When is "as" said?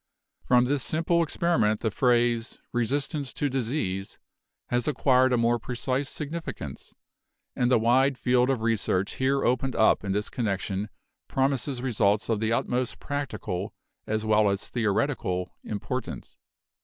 14.07-14.25, 14.49-14.67